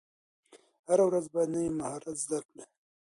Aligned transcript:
هره 0.87 1.03
ورځ 1.09 1.25
باید 1.33 1.53
نوی 1.55 1.69
مهارت 1.79 2.17
زده 2.23 2.39
کړئ. 2.47 2.63